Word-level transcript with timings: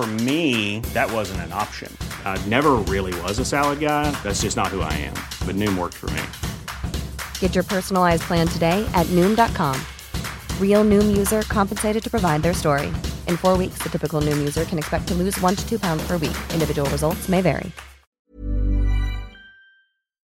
For 0.00 0.06
me, 0.24 0.80
that 0.94 1.12
wasn't 1.12 1.42
an 1.42 1.52
option. 1.52 1.94
I 2.24 2.42
never 2.48 2.80
really 2.88 3.12
was 3.20 3.38
a 3.38 3.44
salad 3.44 3.80
guy. 3.80 4.10
That's 4.22 4.40
just 4.40 4.56
not 4.56 4.68
who 4.68 4.80
I 4.80 4.92
am. 4.96 5.12
But 5.44 5.56
Noom 5.56 5.76
worked 5.76 6.00
for 6.00 6.08
me. 6.16 6.22
Get 7.38 7.54
your 7.54 7.64
personalized 7.64 8.22
plan 8.22 8.48
today 8.48 8.80
at 8.94 9.06
Noom.com. 9.08 9.76
Real 10.58 10.86
Noom 10.86 11.14
user 11.14 11.42
compensated 11.52 12.02
to 12.02 12.08
provide 12.08 12.40
their 12.40 12.54
story. 12.54 12.86
In 13.28 13.36
four 13.36 13.58
weeks, 13.58 13.82
the 13.82 13.90
typical 13.90 14.22
Noom 14.22 14.38
user 14.38 14.64
can 14.64 14.78
expect 14.78 15.06
to 15.08 15.14
lose 15.14 15.38
one 15.42 15.54
to 15.54 15.68
two 15.68 15.78
pounds 15.78 16.02
per 16.06 16.16
week. 16.16 16.38
Individual 16.54 16.88
results 16.88 17.28
may 17.28 17.42
vary. 17.42 17.70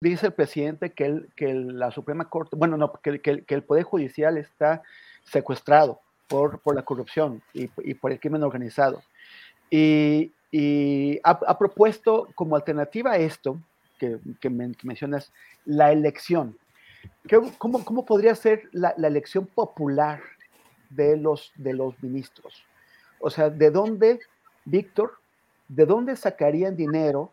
Dice 0.02 0.24
el 0.24 0.32
presidente 0.32 0.90
que, 0.90 1.06
el, 1.06 1.30
que 1.36 1.54
la 1.54 1.92
Suprema 1.92 2.28
Corte, 2.28 2.56
bueno, 2.56 2.78
no, 2.78 2.92
que, 3.04 3.22
que, 3.22 3.44
que, 3.44 3.54
el 3.54 3.62
Poder 3.62 3.84
Judicial 3.84 4.40
está 4.40 4.82
secuestrado 5.24 6.02
por, 6.28 6.62
por 6.62 6.74
la 6.74 6.82
corrupción 6.82 7.44
y, 7.54 7.70
y 7.84 7.94
por 7.94 8.12
el 8.12 8.20
crimen 8.20 8.42
organizado. 8.42 9.04
Y, 9.72 10.32
ha, 11.24 11.58
propuesto 11.58 12.28
como 12.36 12.58
alternativa 12.58 13.16
esto, 13.16 13.58
que, 13.98 14.20
que, 14.42 14.50
men, 14.50 14.76
que 14.76 14.86
mencionas, 14.86 15.32
la 15.66 15.92
elección. 15.92 16.58
¿Cómo, 17.58 18.06
podría 18.06 18.36
ser 18.36 18.70
la, 18.72 18.90
elección 18.90 19.46
popular 19.46 20.22
de 20.90 21.16
los, 21.18 21.54
ministros? 22.02 22.64
O 23.20 23.30
sea, 23.30 23.50
¿de 23.50 23.72
dónde, 23.72 24.20
Víctor, 24.66 25.14
de 25.68 25.86
dónde 25.86 26.16
sacarían 26.16 26.76
dinero 26.76 27.32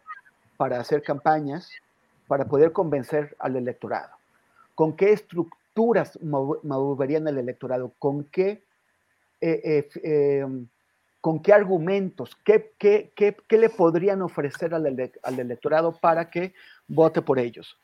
para 0.57 0.79
hacer 0.79 1.03
campañas, 1.03 1.71
para 2.29 2.45
poder 2.45 2.73
convencer 2.73 3.35
al 3.39 3.57
electorado? 3.57 4.11
¿Con 4.75 4.95
qué 4.95 5.13
estructuras 5.13 6.19
moverían 6.23 7.27
el 7.29 7.39
electorado? 7.39 7.93
¿Con 7.99 8.25
qué... 8.25 8.63
Eh, 9.41 9.61
eh, 9.65 9.89
eh, 10.03 10.47
con 11.21 11.43
qué 11.43 11.53
argumentos, 11.53 12.37
qué, 12.45 12.73
qué, 12.79 13.13
qué, 13.17 13.37
qué 13.49 13.59
le 13.59 13.71
podrían 13.71 14.23
ofrecer 14.23 14.75
al, 14.75 14.87
ele 14.87 15.13
al, 15.23 15.39
electorado 15.39 15.93
para 15.93 16.31
que 16.31 16.55
vote 16.87 17.23
por 17.23 17.39
ellos. 17.39 17.79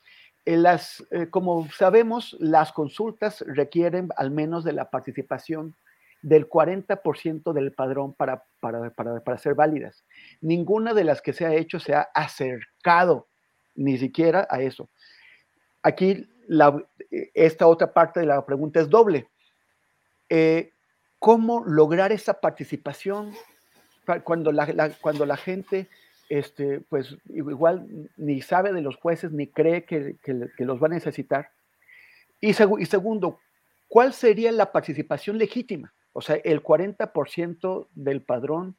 Las, 0.44 1.04
eh, 1.10 1.28
como 1.30 1.68
sabemos, 1.70 2.36
las 2.38 2.72
consultas 2.72 3.42
requieren 3.46 4.10
al 4.16 4.30
menos 4.30 4.62
de 4.62 4.72
la 4.72 4.90
participación 4.90 5.74
del 6.22 6.48
40% 6.48 7.52
del 7.52 7.72
padrón 7.72 8.14
para, 8.14 8.44
para, 8.60 8.90
para, 8.90 9.20
para, 9.20 9.38
ser 9.38 9.54
válidas. 9.54 10.04
Ninguna 10.40 10.94
de 10.94 11.04
las 11.04 11.20
que 11.20 11.32
se 11.32 11.44
ha 11.44 11.54
hecho 11.54 11.80
se 11.80 11.94
ha 11.94 12.08
acercado 12.14 13.28
ni 13.74 13.98
siquiera 13.98 14.46
a 14.48 14.62
eso. 14.62 14.88
Aquí 15.82 16.26
la, 16.46 16.82
esta 17.34 17.66
otra 17.66 17.92
parte 17.92 18.20
de 18.20 18.26
la 18.26 18.44
pregunta 18.44 18.80
es 18.80 18.88
doble. 18.88 19.28
Eh, 20.28 20.73
cómo 21.24 21.64
lograr 21.64 22.12
esa 22.12 22.38
participación 22.38 23.32
cuando 24.24 24.52
la, 24.52 25.36
gente, 25.38 25.88
este, 26.28 26.80
pues 26.80 27.16
igual 27.30 28.10
ni 28.18 28.42
sabe 28.42 28.74
de 28.74 28.82
los 28.82 28.96
jueces 28.96 29.32
ni 29.32 29.46
cree 29.46 29.86
que, 29.86 30.18
los 30.58 30.82
va 30.82 30.88
a 30.88 30.90
necesitar. 30.90 31.48
Y, 32.42 32.52
seg 32.52 32.68
y, 32.78 32.84
segundo, 32.84 33.40
¿cuál 33.88 34.12
sería 34.12 34.52
la 34.52 34.70
participación 34.70 35.38
legítima? 35.38 35.94
O 36.12 36.20
sea, 36.20 36.36
el 36.44 36.62
40% 36.62 37.88
del 37.94 38.20
padrón 38.20 38.76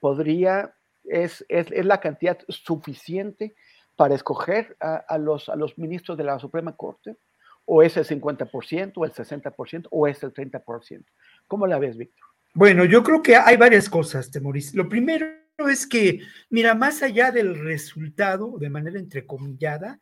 podría, 0.00 0.74
es, 1.04 1.46
la 1.48 1.98
cantidad 1.98 2.40
suficiente 2.50 3.54
para 3.96 4.14
escoger 4.14 4.76
a, 4.80 5.16
los, 5.16 5.48
a 5.48 5.56
los 5.56 5.78
ministros 5.78 6.18
de 6.18 6.24
la 6.24 6.38
Suprema 6.38 6.76
Corte, 6.76 7.16
o 7.64 7.82
es 7.82 7.96
el 7.96 8.04
50%, 8.04 8.92
o 8.96 9.04
el 9.06 9.12
60%, 9.12 9.86
o 9.90 10.06
es 10.06 10.22
el 10.22 10.34
30%. 10.34 11.04
¿Cómo 11.50 11.66
la 11.66 11.80
ves, 11.80 11.96
Víctor? 11.96 12.28
Bueno, 12.54 12.84
yo 12.84 13.02
creo 13.02 13.22
que 13.22 13.34
hay 13.34 13.56
varias 13.56 13.90
cosas, 13.90 14.30
Temoris. 14.30 14.72
Lo 14.72 14.88
primero 14.88 15.26
es 15.68 15.84
que, 15.84 16.20
mira, 16.48 16.76
más 16.76 17.02
allá 17.02 17.32
del 17.32 17.58
resultado, 17.58 18.56
de 18.56 18.70
manera 18.70 19.00
entrecomillada, 19.00 19.98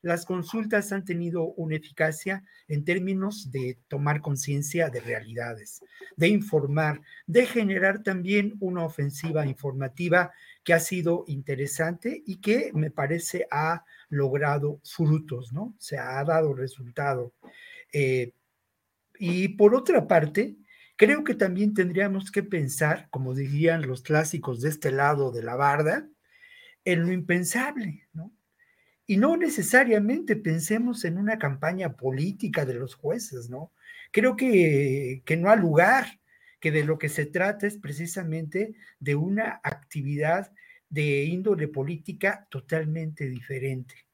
las 0.00 0.24
consultas 0.24 0.92
han 0.92 1.04
tenido 1.04 1.42
una 1.54 1.74
eficacia 1.74 2.44
en 2.68 2.84
términos 2.84 3.50
de 3.50 3.78
tomar 3.88 4.20
conciencia 4.20 4.90
de 4.90 5.00
realidades, 5.00 5.80
de 6.14 6.28
informar, 6.28 7.00
de 7.26 7.46
generar 7.46 8.04
también 8.04 8.54
una 8.60 8.84
ofensiva 8.84 9.44
informativa 9.44 10.30
que 10.62 10.72
ha 10.72 10.78
sido 10.78 11.24
interesante 11.26 12.22
y 12.24 12.36
que 12.36 12.70
me 12.74 12.92
parece 12.92 13.48
ha 13.50 13.84
logrado 14.08 14.78
frutos, 14.84 15.52
¿no? 15.52 15.74
Se 15.78 15.98
ha 15.98 16.22
dado 16.22 16.54
resultado. 16.54 17.32
Eh, 17.92 18.30
y 19.18 19.48
por 19.48 19.74
otra 19.74 20.06
parte, 20.06 20.56
Creo 21.02 21.24
que 21.24 21.34
también 21.34 21.74
tendríamos 21.74 22.30
que 22.30 22.44
pensar, 22.44 23.08
como 23.10 23.34
dirían 23.34 23.88
los 23.88 24.02
clásicos 24.02 24.60
de 24.60 24.68
este 24.68 24.92
lado 24.92 25.32
de 25.32 25.42
la 25.42 25.56
barda, 25.56 26.08
en 26.84 27.04
lo 27.04 27.12
impensable, 27.12 28.06
¿no? 28.12 28.32
Y 29.04 29.16
no 29.16 29.36
necesariamente 29.36 30.36
pensemos 30.36 31.04
en 31.04 31.18
una 31.18 31.40
campaña 31.40 31.96
política 31.96 32.64
de 32.64 32.74
los 32.74 32.94
jueces, 32.94 33.50
¿no? 33.50 33.72
Creo 34.12 34.36
que, 34.36 35.24
que 35.26 35.36
no 35.36 35.50
ha 35.50 35.56
lugar, 35.56 36.20
que 36.60 36.70
de 36.70 36.84
lo 36.84 37.00
que 37.00 37.08
se 37.08 37.26
trata 37.26 37.66
es 37.66 37.78
precisamente 37.78 38.76
de 39.00 39.16
una 39.16 39.60
actividad 39.64 40.52
de 40.88 41.24
índole 41.24 41.66
política 41.66 42.46
totalmente 42.48 43.28
diferente. 43.28 44.06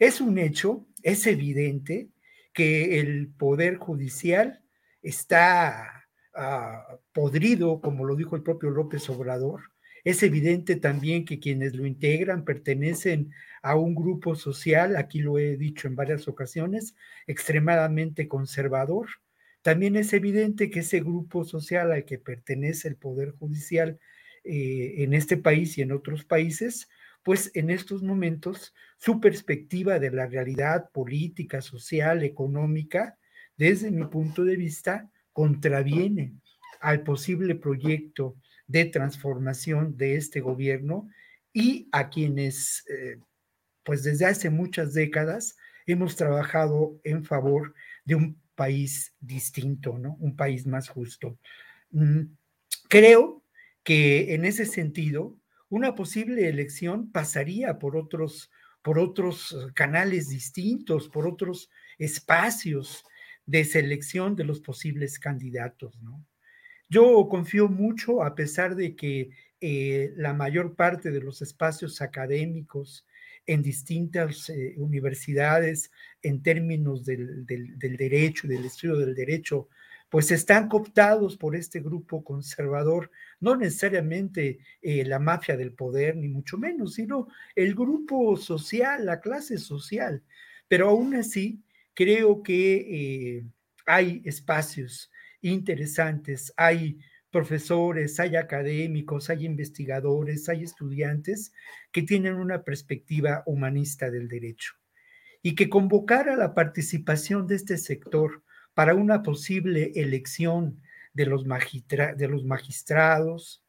Es 0.00 0.20
un 0.20 0.38
hecho, 0.38 0.88
es 1.00 1.28
evidente 1.28 2.08
que 2.52 2.98
el 2.98 3.28
Poder 3.28 3.76
Judicial 3.76 4.64
está 5.00 6.03
uh, 6.36 6.96
podrido, 7.12 7.80
como 7.80 8.04
lo 8.04 8.16
dijo 8.16 8.36
el 8.36 8.42
propio 8.42 8.70
López 8.70 9.08
Obrador. 9.10 9.62
Es 10.04 10.22
evidente 10.22 10.76
también 10.76 11.24
que 11.24 11.40
quienes 11.40 11.74
lo 11.74 11.86
integran 11.86 12.44
pertenecen 12.44 13.32
a 13.62 13.74
un 13.76 13.94
grupo 13.94 14.34
social, 14.34 14.96
aquí 14.96 15.20
lo 15.20 15.38
he 15.38 15.56
dicho 15.56 15.88
en 15.88 15.96
varias 15.96 16.28
ocasiones, 16.28 16.94
extremadamente 17.26 18.28
conservador. 18.28 19.08
También 19.62 19.96
es 19.96 20.12
evidente 20.12 20.68
que 20.68 20.80
ese 20.80 21.00
grupo 21.00 21.44
social 21.44 21.90
al 21.90 22.04
que 22.04 22.18
pertenece 22.18 22.86
el 22.88 22.96
Poder 22.96 23.30
Judicial 23.30 23.98
eh, 24.44 24.96
en 24.98 25.14
este 25.14 25.38
país 25.38 25.78
y 25.78 25.82
en 25.82 25.92
otros 25.92 26.26
países, 26.26 26.86
pues 27.22 27.50
en 27.54 27.70
estos 27.70 28.02
momentos 28.02 28.74
su 28.98 29.20
perspectiva 29.20 29.98
de 29.98 30.10
la 30.10 30.26
realidad 30.26 30.90
política, 30.92 31.62
social, 31.62 32.22
económica, 32.22 33.16
desde 33.56 33.90
mi 33.90 34.04
punto 34.04 34.44
de 34.44 34.56
vista, 34.56 35.10
contraviene 35.34 36.32
al 36.80 37.02
posible 37.02 37.54
proyecto 37.56 38.36
de 38.66 38.86
transformación 38.86 39.98
de 39.98 40.16
este 40.16 40.40
gobierno 40.40 41.10
y 41.52 41.88
a 41.92 42.08
quienes, 42.08 42.84
eh, 42.88 43.18
pues 43.82 44.02
desde 44.02 44.24
hace 44.24 44.48
muchas 44.48 44.94
décadas, 44.94 45.56
hemos 45.86 46.16
trabajado 46.16 46.98
en 47.04 47.24
favor 47.24 47.74
de 48.04 48.14
un 48.14 48.40
país 48.54 49.14
distinto, 49.20 49.98
¿no? 49.98 50.16
Un 50.20 50.36
país 50.36 50.66
más 50.66 50.88
justo. 50.88 51.38
Mm, 51.90 52.22
creo 52.88 53.42
que 53.82 54.34
en 54.34 54.44
ese 54.44 54.64
sentido, 54.64 55.36
una 55.68 55.94
posible 55.94 56.48
elección 56.48 57.10
pasaría 57.10 57.78
por 57.78 57.96
otros, 57.96 58.50
por 58.82 58.98
otros 58.98 59.56
canales 59.74 60.28
distintos, 60.28 61.08
por 61.08 61.26
otros 61.26 61.70
espacios 61.98 63.04
de 63.46 63.64
selección 63.64 64.36
de 64.36 64.44
los 64.44 64.60
posibles 64.60 65.18
candidatos, 65.18 66.00
¿no? 66.02 66.24
Yo 66.88 67.28
confío 67.28 67.68
mucho, 67.68 68.22
a 68.22 68.34
pesar 68.34 68.76
de 68.76 68.94
que 68.94 69.30
eh, 69.60 70.12
la 70.16 70.34
mayor 70.34 70.76
parte 70.76 71.10
de 71.10 71.20
los 71.20 71.42
espacios 71.42 72.00
académicos 72.02 73.06
en 73.46 73.62
distintas 73.62 74.48
eh, 74.50 74.74
universidades 74.76 75.90
en 76.22 76.42
términos 76.42 77.04
del, 77.04 77.46
del, 77.46 77.78
del, 77.78 77.96
derecho, 77.96 78.46
del 78.46 78.64
estudio 78.64 78.96
del 78.96 79.14
derecho, 79.14 79.68
pues 80.08 80.30
están 80.30 80.68
cooptados 80.68 81.36
por 81.36 81.56
este 81.56 81.80
grupo 81.80 82.22
conservador, 82.22 83.10
no 83.40 83.56
necesariamente 83.56 84.60
eh, 84.80 85.04
la 85.04 85.18
mafia 85.18 85.56
del 85.56 85.72
poder, 85.72 86.14
ni 86.16 86.28
mucho 86.28 86.56
menos, 86.56 86.94
sino 86.94 87.26
el 87.56 87.74
grupo 87.74 88.36
social, 88.36 89.06
la 89.06 89.20
clase 89.20 89.58
social. 89.58 90.22
Pero 90.68 90.90
aún 90.90 91.16
así, 91.16 91.63
creo 91.94 92.42
que 92.42 93.38
eh, 93.38 93.44
hay 93.86 94.22
espacios 94.24 95.10
interesantes, 95.40 96.52
hay 96.56 96.98
profesores, 97.30 98.20
hay 98.20 98.36
académicos, 98.36 99.28
hay 99.30 99.44
investigadores, 99.44 100.48
hay 100.48 100.62
estudiantes 100.62 101.52
que 101.90 102.02
tienen 102.02 102.34
una 102.34 102.62
perspectiva 102.62 103.42
humanista 103.46 104.10
del 104.10 104.28
derecho 104.28 104.74
y 105.42 105.54
que 105.54 105.68
convocar 105.68 106.28
a 106.28 106.36
la 106.36 106.54
participación 106.54 107.46
de 107.46 107.56
este 107.56 107.76
sector 107.76 108.42
para 108.72 108.94
una 108.94 109.22
posible 109.22 109.92
elección 109.94 110.80
de 111.12 111.26
los, 111.26 111.44
de 111.44 112.28
los 112.28 112.44
magistrados 112.44 113.64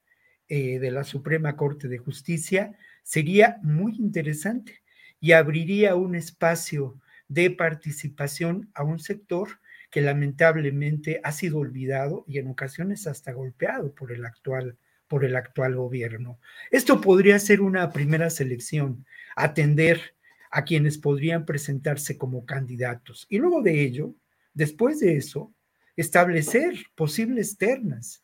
eh, 0.48 0.80
de 0.80 0.92
la 0.92 1.04
Suprema 1.04 1.56
Corte 1.56 1.88
de 1.88 1.98
Justicia 1.98 2.78
sería 3.04 3.58
muy 3.64 3.96
interesante 3.96 4.84
y 5.20 5.32
abriría 5.32 5.96
un 5.96 6.16
espacio 6.16 7.02
de 7.28 7.52
participación 7.52 8.70
a 8.74 8.84
un 8.84 9.00
sector 9.00 9.60
que 9.90 10.02
lamentablemente 10.02 11.22
ha 11.24 11.32
sido 11.32 11.60
olvidado 11.60 12.26
y 12.28 12.40
en 12.40 12.48
ocasiones 12.48 13.08
hasta 13.08 13.32
golpeado 13.32 13.94
por 13.94 14.12
el 14.12 14.26
actual 14.26 14.78
por 15.08 15.24
el 15.24 15.36
actual 15.36 15.76
gobierno. 15.76 16.40
Esto 16.72 17.00
podría 17.00 17.38
ser 17.38 17.62
una 17.62 17.92
primera 17.92 18.30
selección, 18.32 19.06
atender 19.36 20.16
a 20.50 20.64
quienes 20.64 20.98
podrían 20.98 21.46
presentarse 21.46 22.18
como 22.18 22.46
candidatos 22.46 23.28
y 23.30 23.38
luego 23.38 23.62
de 23.62 23.84
ello, 23.84 24.16
después 24.54 25.00
de 25.00 25.18
eso, 25.18 25.54
establecer 25.96 26.76
posibles 26.96 27.58
ternas 27.58 28.22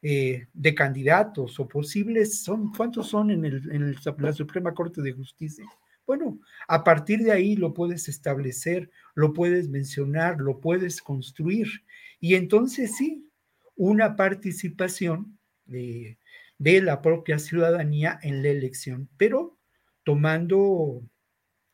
eh, 0.00 0.46
de 0.52 0.74
candidatos 0.74 1.58
o 1.60 1.68
posibles, 1.68 2.42
son, 2.42 2.72
¿cuántos 2.72 3.08
son 3.08 3.30
en, 3.30 3.44
el, 3.44 3.70
en 3.70 3.96
la 4.18 4.32
Suprema 4.32 4.74
Corte 4.74 5.02
de 5.02 5.12
Justicia? 5.12 5.64
Bueno, 6.06 6.40
a 6.68 6.84
partir 6.84 7.20
de 7.20 7.32
ahí 7.32 7.56
lo 7.56 7.74
puedes 7.74 8.08
establecer, 8.08 8.90
lo 9.14 9.32
puedes 9.32 9.68
mencionar, 9.68 10.38
lo 10.40 10.60
puedes 10.60 11.00
construir. 11.00 11.68
Y 12.20 12.34
entonces 12.34 12.96
sí, 12.96 13.28
una 13.76 14.16
participación 14.16 15.38
de, 15.64 16.18
la 16.58 17.02
propia 17.02 17.38
ciudadanía 17.38 18.18
en 18.22 18.42
la 18.42 18.50
elección, 18.50 19.08
pero 19.16 19.58
tomando 20.04 21.02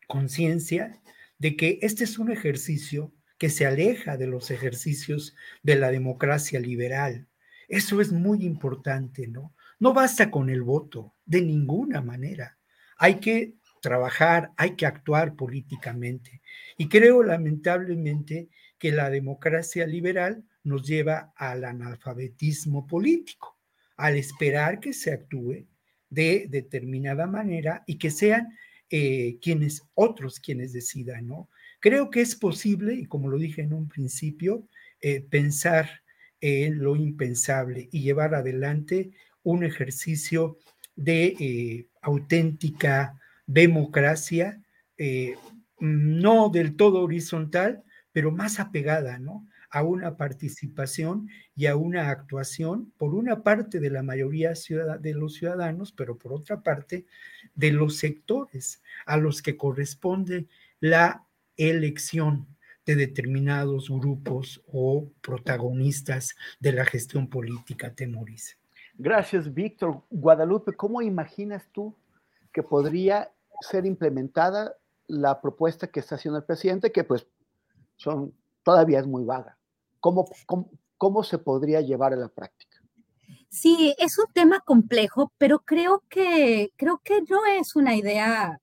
conciencia 0.07 1.01
de 1.39 1.57
que 1.57 1.79
este 1.83 2.05
es 2.05 2.19
un 2.19 2.31
ejercicio 2.31 3.13
que 3.37 3.51
se 3.51 3.67
aleja 3.67 4.17
de 4.17 4.27
los 4.27 4.51
ejercicios 4.51 5.37
de 5.63 5.77
la 5.77 5.91
democracia 5.91 6.59
liberal. 6.59 7.29
Eso 7.69 8.01
es 8.01 8.13
muy 8.13 8.45
importante, 8.45 9.29
¿no? 9.29 9.55
No 9.79 9.93
basta 9.93 10.31
con 10.31 10.49
el 10.49 10.63
voto, 10.63 11.15
de 11.27 11.43
ninguna 11.43 12.01
manera. 12.01 12.59
Hay 12.97 13.21
que 13.21 13.58
trabajar, 13.81 14.53
hay 14.57 14.77
que 14.77 14.87
actuar 14.87 15.35
políticamente. 15.35 16.41
Y 16.77 16.89
creo 16.89 17.23
lamentablemente 17.23 18.49
que 18.79 18.93
la 18.93 19.11
democracia 19.11 19.87
liberal 19.87 20.45
nos 20.65 20.87
lleva 20.87 21.33
al 21.37 21.65
analfabetismo 21.65 22.87
político, 22.87 23.59
al 23.97 24.17
esperar 24.17 24.81
que 24.81 24.93
se 24.93 25.13
actúe 25.13 25.67
de 26.11 26.47
determinada 26.49 27.27
manera 27.27 27.85
y 27.87 27.99
que 27.99 28.11
sean 28.11 28.57
eh, 28.91 29.39
quienes, 29.43 29.83
otros 29.95 30.41
quienes 30.41 30.73
decidan, 30.73 31.27
¿no? 31.27 31.51
Creo 31.81 32.11
que 32.11 32.21
es 32.21 32.35
posible, 32.35 32.95
y 32.95 33.07
como 33.07 33.29
lo 33.29 33.39
dije 33.39 33.63
en 33.63 33.73
un 33.73 33.89
principio, 33.89 34.67
eh, 35.01 35.21
pensar 35.21 35.89
en 36.41 36.79
lo 36.79 36.97
impensable 36.97 37.89
y 37.93 38.03
llevar 38.03 38.35
adelante 38.35 39.11
un 39.43 39.65
ejercicio 39.65 40.59
de 40.97 41.37
eh, 41.39 41.89
auténtica 42.03 43.21
democracia, 43.49 44.62
eh, 44.99 45.35
no 45.81 46.50
del 46.50 46.77
todo 46.77 47.03
horizontal, 47.03 47.83
pero 48.12 48.31
más 48.31 48.61
apegada, 48.61 49.19
¿no? 49.19 49.45
a 49.71 49.83
una 49.83 50.17
participación 50.17 51.29
y 51.55 51.67
a 51.67 51.77
una 51.77 52.11
actuación, 52.11 52.93
por 52.97 53.15
una 53.15 53.43
parte 53.43 53.81
de 53.81 53.91
la 53.91 54.03
mayoría 54.03 54.55
de 55.00 55.15
los 55.15 55.35
ciudadanos, 55.35 55.93
pero 55.93 56.17
por 56.17 56.33
otra 56.33 56.62
parte 56.62 57.06
de 57.55 57.73
los 57.73 57.97
sectores 57.97 58.83
a 59.05 59.17
los 59.17 59.43
que 59.43 59.56
corresponde 59.56 60.47
la 60.81 61.27
elección 61.56 62.47
de 62.87 62.97
determinados 62.97 63.91
grupos 63.91 64.62
o 64.67 65.11
protagonistas 65.21 66.35
de 66.61 66.73
la 66.73 66.87
gestión 66.87 67.29
política, 67.29 67.95
Temorice. 67.95 68.56
Gracias, 68.95 69.53
Víctor. 69.53 70.03
Guadalupe, 70.09 70.73
¿cómo 70.73 71.03
imaginas 71.03 71.69
tú 71.71 71.95
que 72.53 72.62
podría 72.62 73.31
ser 73.61 73.87
implementada 73.87 74.77
la 75.07 75.41
propuesta 75.41 75.87
que 75.89 76.01
está 76.01 76.17
haciendo 76.17 76.39
el 76.39 76.45
presidente, 76.45 76.93
que 76.93 77.05
pues 77.05 77.27
son, 77.97 78.35
todavía 78.63 79.01
es 79.01 79.07
muy 79.07 79.25
vaga. 79.25 79.59
¿Cómo, 80.01 80.29
cómo, 80.97 81.25
se 81.25 81.39
podría 81.39 81.81
llevar 81.81 82.13
a 82.13 82.17
la 82.17 82.29
práctica? 82.29 82.79
Sí, 83.49 83.95
es 83.99 84.19
un 84.19 84.33
tema 84.33 84.61
complejo, 84.61 85.33
pero 85.39 85.61
creo 85.61 86.05
que, 86.09 86.73
creo 86.77 87.01
que 87.03 87.23
no 87.23 87.45
es 87.47 87.75
una 87.75 87.97
idea 87.97 88.61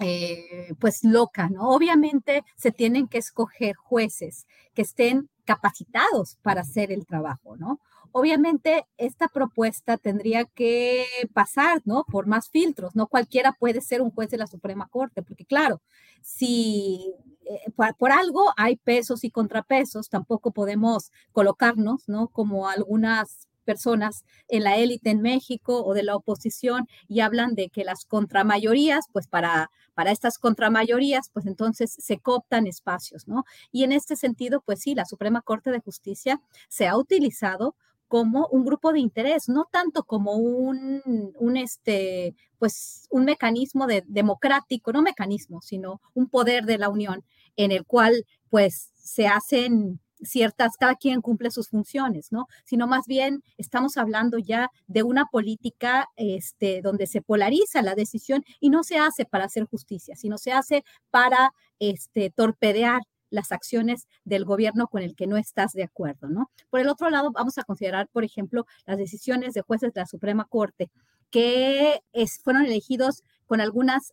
eh, 0.00 0.74
pues 0.78 1.04
loca, 1.04 1.48
¿no? 1.48 1.70
Obviamente 1.70 2.44
se 2.56 2.72
tienen 2.72 3.08
que 3.08 3.18
escoger 3.18 3.76
jueces 3.76 4.46
que 4.74 4.82
estén 4.82 5.30
capacitados 5.44 6.36
para 6.42 6.62
hacer 6.62 6.92
el 6.92 7.06
trabajo, 7.06 7.56
¿no? 7.56 7.80
Obviamente, 8.12 8.86
esta 8.96 9.28
propuesta 9.28 9.96
tendría 9.96 10.44
que 10.44 11.06
pasar, 11.32 11.82
¿no? 11.84 12.04
Por 12.10 12.26
más 12.26 12.48
filtros, 12.48 12.94
no 12.96 13.06
cualquiera 13.06 13.52
puede 13.52 13.80
ser 13.80 14.02
un 14.02 14.10
juez 14.10 14.30
de 14.30 14.38
la 14.38 14.46
Suprema 14.46 14.88
Corte, 14.88 15.22
porque 15.22 15.44
claro, 15.44 15.80
si 16.22 17.14
eh, 17.46 17.70
por, 17.98 18.12
algo 18.12 18.52
hay 18.56 18.76
pesos 18.76 19.24
y 19.24 19.30
contrapesos, 19.30 20.08
tampoco 20.08 20.52
podemos 20.52 21.10
colocarnos, 21.32 22.08
¿no? 22.08 22.28
Como 22.28 22.68
algunas 22.68 23.48
personas 23.64 24.24
en 24.48 24.64
la 24.64 24.76
élite 24.76 25.10
en 25.10 25.20
México 25.20 25.84
o 25.84 25.94
de 25.94 26.02
la 26.02 26.16
oposición 26.16 26.88
y 27.08 27.20
hablan 27.20 27.54
de 27.54 27.68
que 27.68 27.84
las 27.84 28.04
contramayorías, 28.04 29.06
pues 29.12 29.26
para, 29.26 29.70
para 29.94 30.10
estas 30.10 30.38
contramayorías, 30.38 31.30
pues 31.32 31.46
entonces 31.46 31.92
se 31.92 32.18
cooptan 32.18 32.66
espacios, 32.66 33.28
¿no? 33.28 33.44
Y 33.70 33.84
en 33.84 33.92
este 33.92 34.16
sentido, 34.16 34.60
pues 34.60 34.80
sí, 34.80 34.94
la 34.94 35.04
Suprema 35.04 35.42
Corte 35.42 35.70
de 35.70 35.80
Justicia 35.80 36.40
se 36.68 36.86
ha 36.88 36.96
utilizado 36.96 37.74
como 38.10 38.48
un 38.48 38.64
grupo 38.64 38.92
de 38.92 38.98
interés, 38.98 39.48
no 39.48 39.68
tanto 39.70 40.02
como 40.02 40.32
un, 40.34 41.00
un 41.38 41.56
este, 41.56 42.34
pues, 42.58 43.06
un 43.08 43.24
mecanismo 43.24 43.86
de, 43.86 44.02
democrático, 44.08 44.92
no 44.92 45.00
mecanismo, 45.00 45.62
sino 45.62 46.00
un 46.12 46.28
poder 46.28 46.64
de 46.64 46.76
la 46.78 46.88
Unión 46.88 47.24
en 47.54 47.70
el 47.70 47.86
cual, 47.86 48.26
pues, 48.50 48.90
se 48.96 49.28
hacen 49.28 50.00
ciertas, 50.22 50.76
cada 50.76 50.96
quien 50.96 51.20
cumple 51.20 51.52
sus 51.52 51.68
funciones, 51.68 52.32
¿no? 52.32 52.46
Sino 52.64 52.88
más 52.88 53.06
bien 53.06 53.44
estamos 53.58 53.96
hablando 53.96 54.38
ya 54.38 54.70
de 54.88 55.04
una 55.04 55.26
política 55.26 56.08
este, 56.16 56.82
donde 56.82 57.06
se 57.06 57.22
polariza 57.22 57.80
la 57.80 57.94
decisión 57.94 58.42
y 58.58 58.70
no 58.70 58.82
se 58.82 58.98
hace 58.98 59.24
para 59.24 59.44
hacer 59.44 59.66
justicia, 59.66 60.16
sino 60.16 60.36
se 60.36 60.50
hace 60.52 60.82
para 61.10 61.52
este, 61.78 62.30
torpedear 62.30 63.02
las 63.30 63.52
acciones 63.52 64.06
del 64.24 64.44
gobierno 64.44 64.88
con 64.88 65.02
el 65.02 65.14
que 65.14 65.26
no 65.26 65.36
estás 65.36 65.72
de 65.72 65.84
acuerdo, 65.84 66.28
¿no? 66.28 66.50
Por 66.68 66.80
el 66.80 66.88
otro 66.88 67.10
lado, 67.10 67.30
vamos 67.32 67.58
a 67.58 67.64
considerar, 67.64 68.08
por 68.08 68.24
ejemplo, 68.24 68.66
las 68.86 68.98
decisiones 68.98 69.54
de 69.54 69.62
jueces 69.62 69.92
de 69.92 70.00
la 70.00 70.06
Suprema 70.06 70.44
Corte 70.44 70.90
que 71.30 72.02
fueron 72.42 72.64
elegidos 72.64 73.22
con 73.46 73.60
algunas 73.60 74.12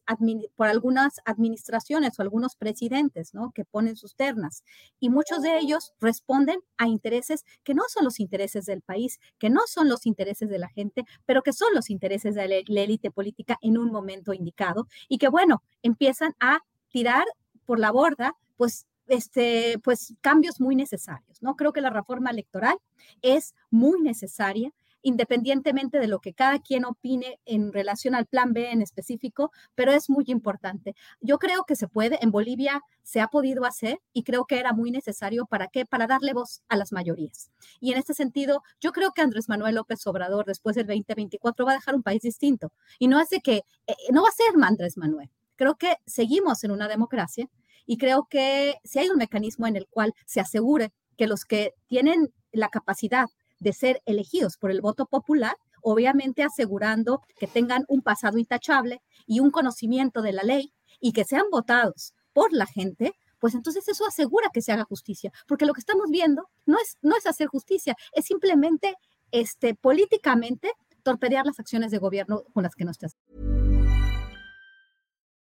por 0.55 0.67
algunas 0.67 1.19
administraciones 1.25 2.17
o 2.17 2.23
algunos 2.23 2.55
presidentes, 2.55 3.35
¿no? 3.35 3.51
Que 3.51 3.65
ponen 3.65 3.95
sus 3.95 4.15
ternas. 4.15 4.63
Y 4.99 5.09
muchos 5.09 5.43
de 5.43 5.59
ellos 5.59 5.93
responden 5.99 6.59
a 6.77 6.87
intereses 6.87 7.45
que 7.63 7.75
no 7.75 7.83
son 7.87 8.03
los 8.03 8.19
intereses 8.19 8.65
del 8.65 8.81
país, 8.81 9.19
que 9.37 9.51
no 9.51 9.61
son 9.67 9.89
los 9.89 10.07
intereses 10.07 10.49
de 10.49 10.57
la 10.57 10.69
gente, 10.69 11.05
pero 11.27 11.43
que 11.43 11.53
son 11.53 11.67
los 11.75 11.91
intereses 11.91 12.33
de 12.33 12.63
la 12.67 12.81
élite 12.81 13.11
política 13.11 13.59
en 13.61 13.77
un 13.77 13.91
momento 13.91 14.33
indicado 14.33 14.87
y 15.07 15.19
que, 15.19 15.27
bueno, 15.27 15.61
empiezan 15.83 16.33
a 16.39 16.61
tirar 16.89 17.25
por 17.65 17.79
la 17.79 17.91
borda, 17.91 18.33
pues 18.55 18.87
este, 19.07 19.79
pues 19.83 20.13
cambios 20.21 20.59
muy 20.59 20.75
necesarios, 20.75 21.41
¿no? 21.41 21.55
Creo 21.55 21.73
que 21.73 21.81
la 21.81 21.89
reforma 21.89 22.29
electoral 22.29 22.77
es 23.21 23.55
muy 23.69 24.01
necesaria 24.01 24.71
independientemente 25.07 25.99
de 25.99 26.07
lo 26.07 26.19
que 26.19 26.33
cada 26.33 26.59
quien 26.59 26.83
opine 26.83 27.39
en 27.45 27.71
relación 27.71 28.13
al 28.13 28.25
plan 28.25 28.51
B 28.51 28.71
en 28.71 28.81
específico, 28.81 29.51
pero 29.73 29.93
es 29.93 30.09
muy 30.09 30.25
importante. 30.27 30.95
Yo 31.21 31.37
creo 31.39 31.63
que 31.63 31.77
se 31.77 31.87
puede, 31.87 32.21
en 32.21 32.31
Bolivia 32.31 32.81
se 33.03 33.21
ha 33.21 33.27
podido 33.27 33.63
hacer 33.63 34.01
y 34.11 34.23
creo 34.23 34.45
que 34.45 34.59
era 34.59 34.73
muy 34.73 34.91
necesario 34.91 35.45
para 35.45 35.67
qué, 35.67 35.85
para 35.85 36.07
darle 36.07 36.33
voz 36.33 36.61
a 36.67 36.75
las 36.75 36.91
mayorías. 36.91 37.51
Y 37.79 37.93
en 37.93 37.99
este 37.99 38.13
sentido, 38.13 38.63
yo 38.81 38.91
creo 38.91 39.11
que 39.13 39.21
Andrés 39.21 39.47
Manuel 39.47 39.75
López 39.75 40.05
Obrador 40.07 40.45
después 40.45 40.75
del 40.75 40.87
2024 40.87 41.65
va 41.65 41.71
a 41.71 41.75
dejar 41.75 41.95
un 41.95 42.03
país 42.03 42.21
distinto. 42.21 42.73
Y 42.99 43.07
no 43.07 43.23
de 43.23 43.39
que, 43.39 43.63
eh, 43.87 43.95
no 44.11 44.23
va 44.23 44.29
a 44.29 44.31
ser 44.31 44.47
Andrés 44.61 44.97
Manuel, 44.97 45.29
creo 45.55 45.75
que 45.75 45.95
seguimos 46.05 46.63
en 46.63 46.71
una 46.71 46.87
democracia 46.87 47.49
y 47.87 47.97
creo 47.97 48.27
que 48.29 48.75
si 48.83 48.99
hay 48.99 49.09
un 49.09 49.17
mecanismo 49.17 49.65
en 49.65 49.77
el 49.77 49.87
cual 49.87 50.13
se 50.27 50.39
asegure 50.39 50.91
que 51.17 51.25
los 51.25 51.45
que 51.45 51.73
tienen 51.87 52.31
la 52.51 52.69
capacidad 52.69 53.27
de 53.59 53.73
ser 53.73 54.01
elegidos 54.05 54.57
por 54.57 54.69
el 54.69 54.81
voto 54.81 55.07
popular, 55.07 55.55
obviamente 55.81 56.43
asegurando 56.43 57.21
que 57.39 57.47
tengan 57.47 57.85
un 57.87 58.01
pasado 58.01 58.37
intachable 58.37 59.01
y 59.25 59.39
un 59.39 59.49
conocimiento 59.49 60.21
de 60.21 60.33
la 60.33 60.43
ley 60.43 60.73
y 60.99 61.13
que 61.13 61.23
sean 61.23 61.45
votados 61.49 62.13
por 62.33 62.53
la 62.53 62.67
gente, 62.67 63.13
pues 63.39 63.55
entonces 63.55 63.87
eso 63.87 64.05
asegura 64.05 64.49
que 64.53 64.61
se 64.61 64.71
haga 64.71 64.83
justicia, 64.83 65.31
porque 65.47 65.65
lo 65.65 65.73
que 65.73 65.79
estamos 65.79 66.09
viendo 66.09 66.49
no 66.65 66.77
es, 66.79 66.97
no 67.01 67.15
es 67.15 67.25
hacer 67.25 67.47
justicia, 67.47 67.95
es 68.11 68.25
simplemente 68.25 68.95
este, 69.31 69.75
políticamente 69.75 70.71
torpedear 71.03 71.45
las 71.45 71.59
acciones 71.59 71.91
de 71.91 71.99
gobierno 71.99 72.43
con 72.53 72.63
las 72.63 72.75
que 72.75 72.83
no 72.83 72.91
estás. 72.91 73.15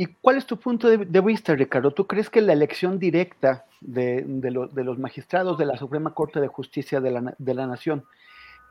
¿Y 0.00 0.06
cuál 0.06 0.36
es 0.36 0.46
tu 0.46 0.60
punto 0.60 0.86
de, 0.88 1.20
vista, 1.22 1.56
Ricardo? 1.56 1.90
¿Tú 1.90 2.06
crees 2.06 2.30
que 2.30 2.40
la 2.40 2.52
elección 2.52 3.00
directa 3.00 3.64
de, 3.80 4.22
de, 4.24 4.52
lo, 4.52 4.68
de, 4.68 4.84
los 4.84 4.96
magistrados 4.96 5.58
de 5.58 5.66
la 5.66 5.76
Suprema 5.76 6.14
Corte 6.14 6.38
de 6.38 6.46
Justicia 6.46 7.00
de 7.00 7.10
la, 7.10 7.34
la 7.36 7.66
Nación 7.66 8.04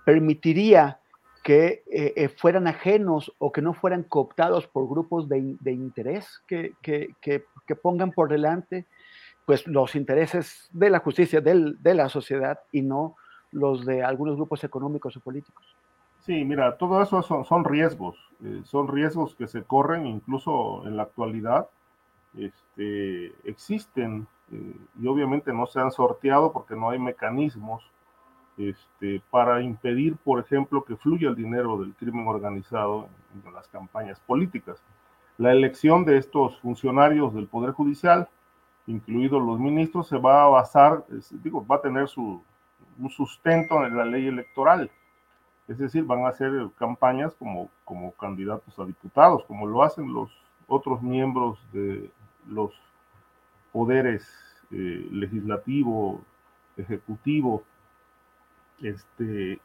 permitiría 0.05 1.01
que 1.43 1.83
eh, 1.91 2.13
eh, 2.15 2.29
fueran 2.29 2.65
ajenos 2.65 3.33
o 3.39 3.51
que 3.51 3.61
no 3.61 3.73
fueran 3.73 4.03
cooptados 4.03 4.67
por 4.67 4.87
grupos 4.87 5.27
de, 5.27 5.57
interés 5.65 6.41
que, 6.47 6.71
pongan 7.81 8.13
por 8.13 8.29
delante 8.29 8.85
pues, 9.45 9.67
los 9.67 9.97
intereses 9.97 10.69
de 10.71 10.89
la 10.89 10.99
justicia, 10.99 11.41
del, 11.41 11.75
de 11.83 11.93
la 11.93 12.07
sociedad 12.07 12.61
y 12.71 12.83
no 12.83 13.17
los 13.51 13.85
de 13.85 14.01
algunos 14.01 14.37
grupos 14.37 14.63
económicos 14.63 15.17
o 15.17 15.19
políticos? 15.19 15.76
Sí, 16.27 16.43
mira, 16.43 16.77
todo 16.77 17.01
eso 17.01 17.23
son, 17.23 17.63
riesgos, 17.63 18.17
eh, 18.43 18.59
son 18.65 18.89
riesgos 18.89 19.33
que 19.35 19.47
se 19.47 19.63
corren 19.63 20.05
incluso 20.05 20.85
en 20.85 20.97
la 20.97 21.03
actualidad. 21.03 21.69
Este, 22.37 23.27
existen 23.49 24.27
eh, 24.51 24.75
y 24.99 25.07
obviamente 25.07 25.53
no 25.53 25.67
se 25.67 25.79
han 25.79 25.89
sorteado 25.89 26.51
porque 26.51 26.75
no 26.75 26.89
hay 26.89 26.99
mecanismos 26.99 27.81
este, 28.57 29.21
para 29.31 29.61
impedir, 29.61 30.17
por 30.17 30.41
ejemplo, 30.41 30.83
que 30.83 30.97
fluya 30.97 31.29
el 31.29 31.35
dinero 31.35 31.77
del 31.77 31.93
crimen 31.95 32.27
organizado 32.27 33.07
en, 33.33 33.47
en 33.47 33.53
las 33.53 33.69
campañas 33.69 34.19
políticas. 34.19 34.83
La 35.37 35.53
elección 35.53 36.03
de 36.03 36.17
estos 36.17 36.59
funcionarios 36.59 37.33
del 37.33 37.47
Poder 37.47 37.71
Judicial, 37.71 38.27
incluidos 38.85 39.41
los 39.41 39.61
ministros, 39.61 40.09
se 40.09 40.17
va 40.17 40.43
a 40.43 40.47
basar, 40.47 41.05
digo, 41.31 41.65
va 41.65 41.77
a 41.77 41.81
tener 41.81 42.09
su, 42.09 42.43
un 42.99 43.09
sustento 43.09 43.85
en 43.85 43.95
la 43.95 44.03
ley 44.03 44.27
electoral 44.27 44.91
es 45.67 45.77
decir, 45.77 46.03
van 46.05 46.25
a 46.25 46.29
hacer 46.29 46.51
campañas 46.77 47.33
como, 47.35 47.69
como 47.83 48.13
candidatos 48.13 48.77
a 48.79 48.85
diputados, 48.85 49.43
como 49.45 49.67
lo 49.67 49.83
hacen 49.83 50.13
los 50.13 50.31
otros 50.67 51.01
miembros 51.01 51.59
de 51.73 52.09
los 52.47 52.73
poderes 53.73 54.25
eh, 54.71 55.07
legislativo, 55.11 56.21
ejecutivo. 56.77 57.63
Este, 58.81 59.59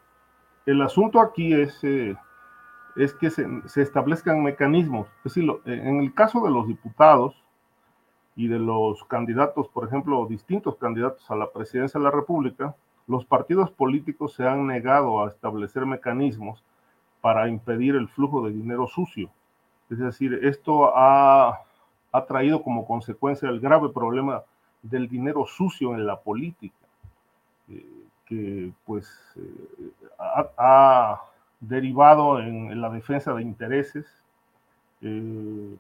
el 0.67 0.83
asunto 0.83 1.21
aquí 1.21 1.55
es, 1.55 1.83
eh, 1.85 2.17
es 2.97 3.15
que 3.15 3.31
se, 3.31 3.47
se, 3.67 3.83
establezcan 3.83 4.43
mecanismos. 4.43 5.07
Es 5.19 5.35
decir, 5.35 5.49
en 5.67 6.01
el 6.01 6.13
caso 6.15 6.45
de 6.45 6.51
los 6.51 6.67
diputados 6.67 7.35
y 8.35 8.49
de 8.49 8.59
los 8.59 9.05
candidatos, 9.05 9.69
por 9.69 9.87
ejemplo, 9.87 10.27
distintos 10.27 10.77
candidatos 10.77 11.31
a 11.31 11.37
la 11.37 11.51
presidencia 11.51 11.99
de 11.99 12.05
la 12.05 12.11
República, 12.11 12.75
los 13.07 13.25
partidos 13.25 13.71
políticos 13.71 14.35
se 14.35 14.47
han 14.47 14.67
negado 14.67 15.25
a 15.25 15.29
establecer 15.29 15.87
mecanismos 15.87 16.63
para 17.21 17.49
impedir 17.49 17.95
el 17.95 18.09
flujo 18.09 18.47
de 18.47 18.53
dinero 18.53 18.87
sucio. 18.87 19.31
Es 19.91 19.99
decir, 19.99 20.41
esto 20.43 20.93
ha, 20.95 21.61
traído 22.29 22.63
como 22.63 22.87
consecuencia 22.87 23.49
el 23.49 23.61
grave 23.61 23.89
problema 23.89 24.43
del 24.83 25.09
dinero 25.09 25.47
sucio 25.47 25.95
en 25.95 26.07
la 26.07 26.19
política, 26.19 26.75
eh, 27.69 27.87
que 28.27 28.73
pues 28.85 29.09
eh, 29.37 29.91
ha, 30.19 31.23
derivado 31.61 32.41
en, 32.41 32.73
en, 32.73 32.81
la 32.81 32.91
defensa 32.91 33.33
de 33.33 33.43
intereses 33.43 34.07
eh, 35.03 35.77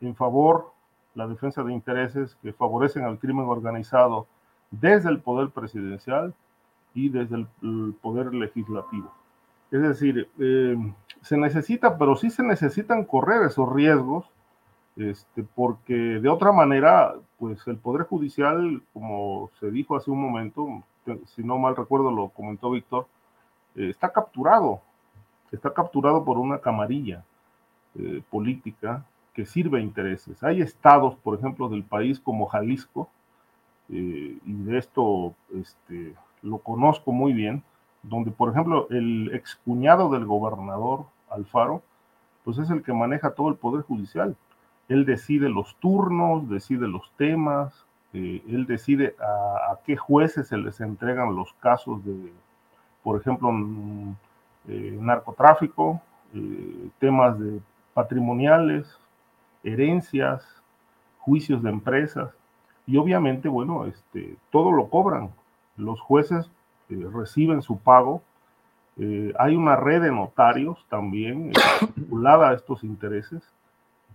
en 0.00 0.16
favor, 0.16 0.72
la 1.14 1.26
defensa 1.26 1.62
de 1.62 1.72
intereses 1.72 2.36
que 2.42 2.52
favorecen 2.52 3.04
al 3.04 3.18
crimen 3.18 3.46
organizado 3.46 4.26
desde 4.70 5.10
el 5.10 5.20
poder 5.20 5.50
presidencial 5.50 6.34
y 6.94 7.08
desde 7.08 7.46
el, 7.62 7.94
poder 8.00 8.34
legislativo. 8.34 9.12
Es 9.70 9.80
decir, 9.80 10.28
eh, 10.38 10.76
se 11.22 11.36
necesita, 11.36 11.96
pero 11.96 12.16
sí 12.16 12.30
se 12.30 12.42
necesitan 12.42 13.04
correr 13.04 13.46
esos 13.46 13.72
riesgos, 13.72 14.26
este, 14.96 15.42
porque 15.42 15.94
de 15.94 16.28
otra 16.28 16.52
manera, 16.52 17.14
pues 17.38 17.66
el 17.66 17.78
Poder 17.78 18.02
Judicial, 18.02 18.82
como 18.92 19.50
se 19.58 19.70
dijo 19.70 19.96
hace 19.96 20.10
un 20.10 20.20
momento, 20.20 20.82
si 21.26 21.42
no 21.42 21.56
mal 21.58 21.74
recuerdo 21.74 22.10
lo 22.10 22.28
comentó 22.28 22.70
Víctor, 22.70 23.06
eh, 23.74 23.88
está 23.88 24.12
capturado, 24.12 24.82
está 25.50 25.72
capturado 25.72 26.24
por 26.24 26.38
una 26.38 26.58
camarilla 26.58 27.24
eh, 27.94 28.22
política 28.30 29.06
que 29.32 29.46
sirve 29.46 29.78
a 29.78 29.82
intereses. 29.82 30.42
Hay 30.42 30.60
estados, 30.60 31.16
por 31.16 31.38
ejemplo, 31.38 31.70
del 31.70 31.84
país 31.84 32.20
como 32.20 32.46
Jalisco, 32.46 33.08
y 33.88 34.38
de 34.44 34.78
esto 34.78 35.34
este, 35.54 36.14
lo 36.42 36.58
conozco 36.58 37.12
muy 37.12 37.32
bien, 37.32 37.62
donde 38.02 38.30
por 38.30 38.50
ejemplo 38.50 38.88
el 38.90 39.30
excuñado 39.34 40.10
del 40.10 40.26
gobernador 40.26 41.06
Alfaro, 41.30 41.82
pues 42.44 42.58
es 42.58 42.70
el 42.70 42.82
que 42.82 42.92
maneja 42.92 43.34
todo 43.34 43.48
el 43.48 43.56
poder 43.56 43.82
judicial. 43.82 44.36
Él 44.88 45.06
decide 45.06 45.48
los 45.48 45.76
turnos, 45.76 46.48
decide 46.48 46.88
los 46.88 47.10
temas, 47.16 47.86
eh, 48.12 48.42
él 48.48 48.66
decide 48.66 49.14
a, 49.20 49.78
qué 49.86 49.96
jueces 49.96 50.48
se 50.48 50.58
les 50.58 50.80
entregan 50.80 51.34
los 51.34 51.52
casos 51.54 52.04
de, 52.04 52.32
por 53.02 53.20
ejemplo, 53.20 53.50
eh, 54.68 54.98
narcotráfico, 55.00 56.00
eh, 56.34 56.88
temas 56.98 57.38
de 57.38 57.60
patrimoniales, 57.94 58.98
herencias, 59.62 60.44
juicios 61.20 61.62
de 61.62 61.70
empresas, 61.70 62.30
y 62.86 62.96
obviamente, 62.96 63.48
bueno, 63.48 63.86
este, 63.86 64.36
todo 64.50 64.72
lo 64.72 64.88
cobran, 64.88 65.30
los 65.76 66.00
jueces 66.00 66.50
eh, 66.88 67.06
reciben 67.12 67.62
su 67.62 67.78
pago. 67.78 68.22
Eh, 68.98 69.32
hay 69.38 69.56
una 69.56 69.76
red 69.76 70.02
de 70.02 70.12
notarios 70.12 70.84
también 70.88 71.50
eh, 71.50 71.52
vinculada 71.96 72.50
a 72.50 72.54
estos 72.54 72.84
intereses 72.84 73.42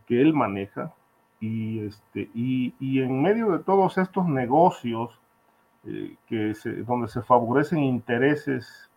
que 0.06 0.22
él 0.22 0.34
maneja 0.34 0.94
y, 1.40 1.80
este, 1.86 2.30
y, 2.34 2.74
y 2.80 3.02
en 3.02 3.22
medio 3.22 3.52
de 3.52 3.60
todos 3.60 3.98
estos 3.98 4.28
negocios 4.28 5.20
eh, 5.86 6.16
que 6.28 6.54
se, 6.56 6.84
donde 6.84 7.08
se 7.08 7.22
favorecen 7.22 7.80
intereses 7.80 8.90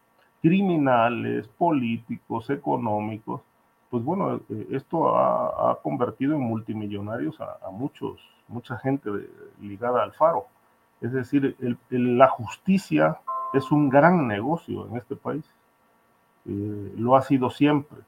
criminales, 0.42 1.46
políticos, 1.48 2.48
económicos, 2.50 3.42
pues 3.90 4.04
bueno, 4.04 4.40
esto 4.70 5.16
ha, 5.16 5.72
ha, 5.72 5.74
convertido 5.82 6.34
en 6.34 6.42
multimillonarios 6.42 7.40
a, 7.40 7.58
a 7.66 7.70
muchos, 7.70 8.20
mucha 8.48 8.78
gente 8.78 9.10
de, 9.10 9.28
ligada 9.60 10.02
al 10.02 10.12
faro. 10.12 10.46
Es 11.00 11.12
decir, 11.12 11.57
la 11.88 12.28
justicia 12.28 13.19
es 13.52 13.71
un 13.73 13.88
gran 13.88 14.26
negocio 14.26 14.87
en 14.87 14.97
este 14.97 15.16
país. 15.16 15.45
Eh, 16.47 16.95
lo 16.97 17.16
ha 17.16 17.23
sido 17.23 17.50
siempre. 17.50 17.99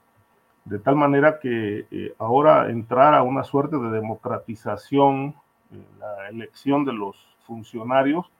de 0.65 0.79
tal 0.79 0.95
manera 0.95 1.41
que 1.41 1.87
eh, 1.91 2.15
ahora 2.19 2.71
entrar 2.71 3.15
a 3.15 3.25
una 3.25 3.43
suerte 3.43 3.77
de 3.79 3.91
democratización 3.91 5.35
en 5.73 5.87
la 5.99 6.29
elección 6.29 6.85
de 6.85 6.93
los 6.93 7.17
funcionarios, 7.47 8.31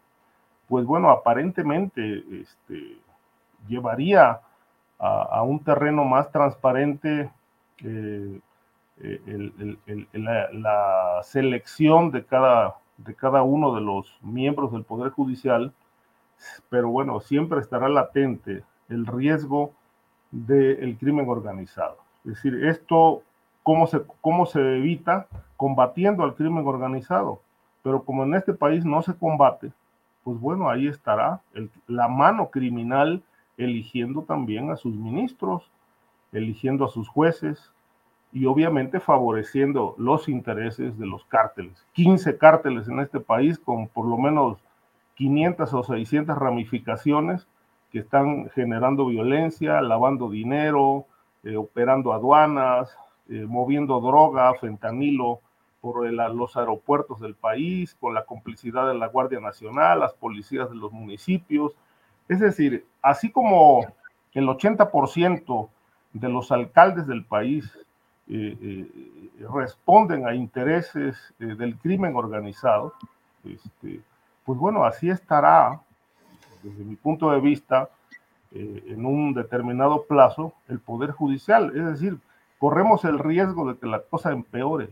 pues 0.69 0.87
bueno, 0.87 1.11
aparentemente 1.11 2.25
este, 2.41 2.99
llevaría 3.67 4.41
a, 4.99 5.43
un 5.43 5.65
terreno 5.65 6.05
más 6.05 6.31
transparente 6.31 7.29
eh, 7.85 8.41
la, 10.13 11.21
selección 11.25 12.13
de 12.13 12.25
cada, 12.25 12.77
de 13.05 13.15
cada 13.15 13.43
uno 13.43 13.75
de 13.75 13.81
los 13.81 14.19
miembros 14.23 14.73
del 14.73 14.85
Poder 14.85 15.11
Judicial, 15.11 15.73
pero 16.69 16.89
bueno, 16.89 17.21
siempre 17.21 17.61
estará 17.61 17.89
latente 17.89 18.65
el 18.89 19.07
riesgo 19.07 19.73
del 20.31 20.97
crimen 20.99 21.29
organizado. 21.29 21.99
Es 22.25 22.35
decir, 22.35 22.65
esto, 22.65 23.23
¿cómo 23.63 23.87
se, 23.87 24.03
¿cómo 24.21 24.47
se 24.47 24.61
evita? 24.79 25.27
Combatiendo 25.57 26.25
al 26.25 26.35
crimen 26.35 26.67
organizado. 26.67 27.43
Pero 27.83 28.05
como 28.05 28.25
en 28.25 28.35
este 28.35 28.55
país 28.55 28.85
no 28.85 29.03
se 29.03 29.15
combate, 29.15 29.73
pues 30.25 30.39
bueno, 30.39 30.71
ahí 30.71 30.87
estará 30.87 31.41
la 31.87 32.09
mano 32.09 32.51
criminal 32.51 33.23
eligiendo 33.57 34.23
también 34.23 34.71
a 34.71 34.77
sus 34.77 34.95
ministros, 34.95 35.71
eligiendo 36.33 36.85
a 36.85 36.89
sus 36.89 37.09
jueces 37.09 37.73
y 38.33 38.47
obviamente 38.47 38.99
favoreciendo 38.99 39.95
los 39.99 40.29
intereses 40.29 40.99
de 40.99 41.07
los 41.07 41.25
cárteles. 41.27 41.85
15 41.93 42.39
cárteles 42.39 42.89
en 42.89 43.01
este 43.01 43.21
país 43.21 43.59
con 43.59 43.89
por 43.89 44.07
lo 44.07 44.17
menos 44.17 44.59
500 45.17 45.75
o 45.75 45.83
600 45.83 46.39
ramificaciones 46.39 47.47
que 47.91 47.99
están 47.99 48.49
generando 48.55 49.07
violencia, 49.07 49.83
lavando 49.83 50.31
dinero, 50.31 51.05
eh, 51.45 51.57
operando 51.57 52.15
aduanas, 52.15 52.97
eh, 53.29 53.45
moviendo 53.47 54.01
droga, 54.01 54.55
fentanilo 54.55 55.41
por 55.83 56.11
los 56.11 56.57
aeropuertos 56.57 57.21
del 57.21 57.35
país, 57.35 57.97
con 58.01 58.15
la 58.15 58.25
complicidad 58.25 58.87
de 58.87 58.95
la 58.95 59.09
Guardia 59.09 59.41
Nacional, 59.41 59.99
las 59.99 60.15
policías 60.15 60.71
de 60.71 60.77
los 60.77 60.93
municipios. 60.93 61.73
Es 62.29 62.39
decir, 62.39 62.87
así 63.03 63.31
como 63.31 63.85
el 64.33 64.47
80% 64.47 65.69
de 66.13 66.29
los 66.29 66.53
alcaldes 66.53 67.07
del 67.09 67.25
país 67.25 67.77
responden 69.53 70.27
a 70.27 70.35
intereses 70.35 71.17
del 71.39 71.77
crimen 71.79 72.17
organizado, 72.17 72.95
este, 73.45 74.01
pues 74.45 74.59
bueno, 74.59 74.85
así 74.85 75.11
estará, 75.11 75.81
desde 76.63 76.85
mi 76.85 76.97
punto 76.97 77.31
de 77.31 77.41
vista, 77.41 77.89
eh, 78.55 78.85
en 78.89 79.07
un 79.07 79.33
determinado 79.33 80.05
plazo 80.05 80.53
el 80.69 80.79
Poder 80.79 81.13
Judicial. 81.13 81.73
Es 81.75 81.87
decir, 81.87 82.19
corremos 82.59 83.05
el 83.05 83.19
riesgo 83.19 83.73
de 83.73 83.79
que 83.79 83.87
la 83.87 84.03
cosa 84.03 84.31
empeore. 84.31 84.91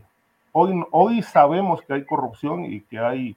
Hoy, 0.51 0.83
hoy 0.91 1.21
sabemos 1.21 1.81
que 1.83 1.93
hay 1.93 2.05
corrupción 2.05 2.65
y 2.65 2.81
que 2.81 2.97
hay 2.97 3.35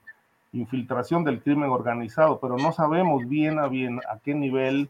infiltración 0.51 1.23
del 1.23 1.41
crimen 1.41 1.69
organizado, 1.69 2.39
pero 2.39 2.57
no 2.57 2.71
sabemos 2.71 3.27
bien 3.27 3.59
a 3.59 3.67
bien 3.67 3.99
a 4.09 4.17
qué 4.17 4.33
nivel, 4.33 4.89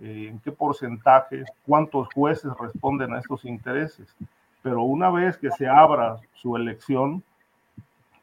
eh, 0.00 0.28
en 0.30 0.38
qué 0.40 0.52
porcentaje, 0.52 1.44
cuántos 1.66 2.08
jueces 2.14 2.50
responden 2.58 3.12
a 3.12 3.18
estos 3.18 3.44
intereses. 3.44 4.14
Pero 4.62 4.82
una 4.82 5.10
vez 5.10 5.36
que 5.36 5.50
se 5.50 5.68
abra 5.68 6.18
su 6.34 6.56
elección, 6.56 7.22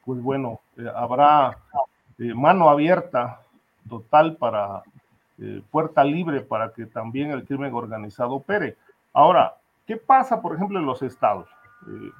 pues 0.05 0.21
bueno, 0.21 0.59
eh, 0.77 0.85
habrá 0.95 1.57
mano 2.17 2.69
abierta 2.69 3.41
total 3.87 4.35
para 4.35 4.83
eh, 5.41 5.61
puerta 5.71 6.03
libre 6.03 6.41
para 6.41 6.73
que 6.73 6.85
también 6.85 7.31
el 7.31 7.45
crimen 7.45 7.73
organizado 7.73 8.35
opere. 8.35 8.77
Ahora, 9.13 9.55
¿qué 9.87 9.95
pasa, 9.95 10.41
por 10.41 10.55
ejemplo, 10.55 10.79
en 10.79 10.85
los 10.85 11.01
estados? 11.01 11.47
Eh, 11.87 12.11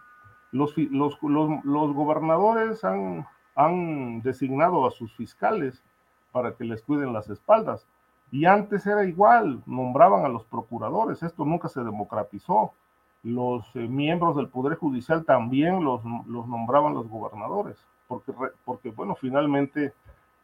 los, 0.52 0.78
los, 0.78 1.18
los, 1.22 1.94
gobernadores 1.94 2.84
han, 2.86 3.28
han 3.56 4.22
designado 4.22 4.88
a 4.88 4.92
sus 4.92 5.14
fiscales 5.16 5.84
para 6.32 6.54
que 6.54 6.64
les 6.64 6.82
cuiden 6.82 7.12
las 7.12 7.30
espaldas. 7.30 7.86
Y 8.32 8.46
antes 8.46 8.86
era 8.86 9.04
igual, 9.04 9.62
nombraban 9.66 10.24
a 10.24 10.30
los 10.30 10.46
procuradores, 10.46 11.22
esto 11.22 11.44
nunca 11.44 11.68
se 11.68 11.84
democratizó. 11.84 12.74
Los 13.24 13.66
eh, 13.76 13.80
miembros 13.80 14.36
del 14.36 14.48
Poder 14.48 14.78
Judicial 14.78 15.26
también 15.26 15.84
los, 15.84 16.04
nombraban 16.06 16.94
los 16.94 17.08
gobernadores, 17.08 17.78
porque, 18.08 18.34
porque 18.64 18.92
bueno, 18.92 19.16
finalmente 19.16 19.94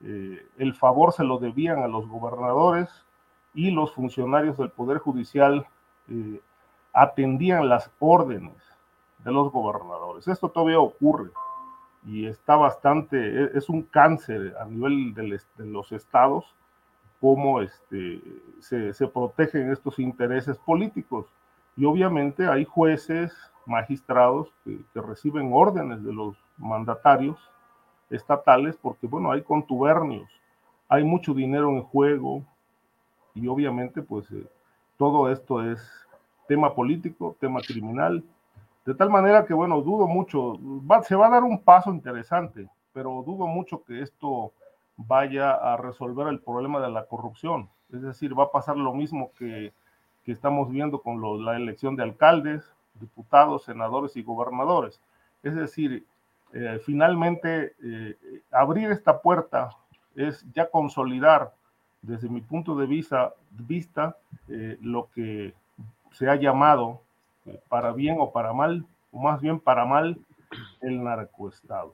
eh, 0.01 0.45
el 0.57 0.73
favor 0.75 1.13
se 1.13 1.23
lo 1.23 1.37
debían 1.37 1.79
a 1.79 1.87
los 1.87 2.07
gobernadores 2.07 2.89
y 3.53 3.71
los 3.71 3.93
funcionarios 3.93 4.57
del 4.57 4.69
Poder 4.69 4.97
Judicial 4.97 5.65
eh, 6.09 6.41
atendían 6.93 7.69
las 7.69 7.89
órdenes 7.99 8.55
de 9.23 9.31
los 9.31 9.51
gobernadores. 9.51 10.27
Esto 10.27 10.49
todavía 10.49 10.79
ocurre 10.79 11.31
y 12.05 12.27
está 12.27 12.55
bastante, 12.55 13.17
e, 13.17 13.51
es 13.55 13.69
un 13.69 13.83
cáncer 13.83 14.55
a 14.59 14.65
nivel 14.65 15.13
de, 15.13 15.39
los 15.65 15.91
estados 15.91 16.45
cómo 17.19 17.61
este, 17.61 18.21
se, 18.59 19.07
protegen 19.07 19.71
estos 19.71 19.97
intereses 19.99 20.57
políticos. 20.57 21.25
Y 21.77 21.85
obviamente 21.85 22.47
hay 22.47 22.65
jueces, 22.65 23.33
magistrados 23.65 24.53
que 24.63 25.01
reciben 25.01 25.51
órdenes 25.51 26.03
de 26.03 26.13
los 26.13 26.35
mandatarios 26.57 27.39
estatales 28.09 28.77
porque, 28.77 29.07
bueno, 29.07 29.31
hay 29.31 29.41
contubernios, 29.41 30.29
hay 30.87 31.03
mucho 31.03 31.33
dinero 31.33 31.69
en 31.71 31.81
juego 31.81 32.43
y 33.33 33.47
obviamente 33.47 34.01
pues 34.01 34.31
eh, 34.31 34.47
todo 34.97 35.31
esto 35.31 35.63
es 35.63 35.81
tema 36.47 36.73
político, 36.75 37.35
tema 37.39 37.59
criminal, 37.61 38.23
de 38.85 38.93
tal 38.93 39.09
manera 39.09 39.45
que, 39.45 39.53
bueno, 39.53 39.81
dudo 39.81 40.07
mucho, 40.07 40.59
se 41.03 41.15
va 41.15 41.27
a 41.27 41.31
dar 41.31 41.43
un 41.43 41.63
paso 41.63 41.91
interesante, 41.91 42.69
pero 42.93 43.23
dudo 43.25 43.47
mucho 43.47 43.83
que 43.83 44.01
esto 44.01 44.51
vaya 44.95 45.51
a 45.53 45.75
resolver 45.75 46.27
el 46.27 46.39
problema 46.39 46.79
de 46.79 46.91
la 46.91 47.05
corrupción. 47.07 47.67
Es 47.91 48.01
decir, 48.03 48.37
va 48.37 48.45
a 48.45 48.51
pasar 48.51 48.77
lo 48.77 48.93
mismo 48.93 49.31
que, 49.37 49.73
que 50.25 50.31
estamos 50.31 50.69
viendo 50.71 51.01
con 51.01 51.45
la 51.45 51.55
elección 51.55 51.95
de 51.95 52.03
alcaldes, 52.03 52.63
diputados, 52.95 53.63
senadores 53.63 54.17
y 54.17 54.23
gobernadores. 54.23 54.99
Es 55.43 55.55
decir, 55.55 56.05
eh, 56.53 56.79
finalmente 56.83 57.75
eh, 57.83 58.17
abrir 58.51 58.91
esta 58.91 59.21
puerta 59.21 59.69
es 60.15 60.45
ya 60.53 60.69
consolidar 60.69 61.53
desde 62.01 62.29
mi 62.29 62.41
punto 62.41 62.75
de 62.75 62.87
vista, 62.87 63.33
vista 63.51 64.17
eh, 64.47 64.77
lo 64.81 65.09
que 65.13 65.53
se 66.11 66.29
ha 66.29 66.35
llamado 66.35 67.01
para 67.67 67.91
bien 67.91 68.17
o 68.19 68.31
para 68.31 68.53
mal, 68.53 68.85
o 69.11 69.19
más 69.19 69.41
bien 69.41 69.59
para 69.59 69.85
mal, 69.85 70.17
el 70.81 71.03
narcoestado. 71.03 71.93